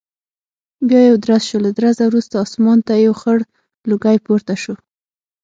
بیا 0.87 1.01
یو 1.09 1.17
درز 1.25 1.43
شو، 1.49 1.57
له 1.65 1.69
درزه 1.77 2.03
وروسته 2.07 2.35
اسمان 2.45 2.79
ته 2.87 2.93
یو 3.05 3.13
خړ 3.21 3.37
لوګی 3.89 4.17
پورته 4.25 4.53
شو. 4.61 4.75